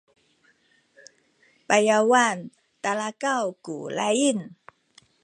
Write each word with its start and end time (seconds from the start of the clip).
payawan 1.67 2.37
talakaw 2.81 3.45
ku 3.65 3.75
laying 3.97 4.41